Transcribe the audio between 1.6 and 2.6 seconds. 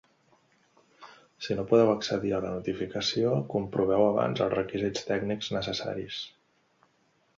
podeu accedir a la